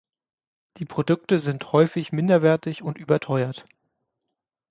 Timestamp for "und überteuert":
2.81-3.67